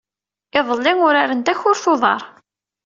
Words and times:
Iḍelli, 0.59 0.93
uraren 1.05 1.41
takurt 1.41 1.85
n 1.87 1.89
uḍar. 1.93 2.21